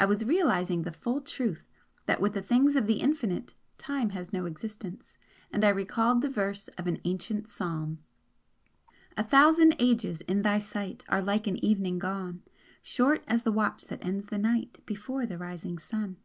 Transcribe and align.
I 0.00 0.06
was 0.06 0.24
realising 0.24 0.80
the 0.84 0.92
full 0.92 1.20
truth 1.20 1.68
that 2.06 2.22
with 2.22 2.32
the 2.32 2.40
things 2.40 2.74
of 2.74 2.86
the 2.86 3.02
infinite 3.02 3.52
time 3.76 4.08
has 4.16 4.32
no 4.32 4.46
existence, 4.46 5.18
and 5.52 5.62
I 5.62 5.68
recalled 5.68 6.22
the 6.22 6.30
verse 6.30 6.68
of 6.78 6.86
the 6.86 6.98
ancient 7.04 7.50
psalm: 7.50 7.98
"A 9.18 9.22
thousand 9.22 9.76
ages 9.78 10.22
in 10.22 10.40
Thy 10.40 10.58
sight 10.58 11.04
Are 11.10 11.20
like 11.20 11.46
an 11.46 11.62
evening 11.62 11.98
gone, 11.98 12.42
Short 12.80 13.22
as 13.26 13.42
the 13.42 13.52
watch 13.52 13.88
that 13.88 14.02
ends 14.02 14.28
the 14.28 14.38
night 14.38 14.80
Before 14.86 15.26
the 15.26 15.36
rising 15.36 15.78
sun." 15.78 16.16